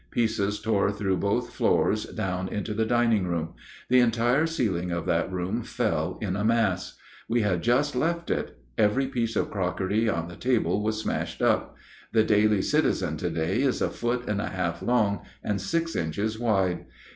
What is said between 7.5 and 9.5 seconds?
just left it. Every piece